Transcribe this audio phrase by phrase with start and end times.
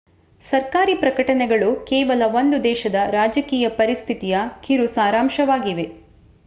[0.43, 5.87] ಸರ್ಕಾರಿ ಪ್ರಕಟಣೆಗಳು ಕೇವಲ ಒಂದು ದೇಶದ ರಾಜಕೀಯ ಪರಿಸ್ಥಿತಿಯ ಕಿರು ಸಾರಾಂಶವಾಗಿವೆ